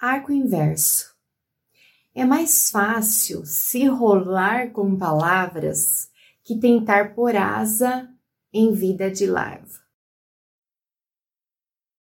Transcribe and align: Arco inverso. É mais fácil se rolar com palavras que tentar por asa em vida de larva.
Arco 0.00 0.30
inverso. 0.30 1.12
É 2.14 2.24
mais 2.24 2.70
fácil 2.70 3.44
se 3.44 3.84
rolar 3.86 4.70
com 4.70 4.96
palavras 4.96 6.08
que 6.44 6.56
tentar 6.56 7.16
por 7.16 7.34
asa 7.34 8.08
em 8.52 8.72
vida 8.72 9.10
de 9.10 9.26
larva. 9.26 9.87